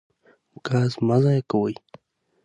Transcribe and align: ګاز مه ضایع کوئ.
ګاز 0.65 0.91
مه 1.05 1.17
ضایع 1.23 1.43
کوئ. 1.51 1.73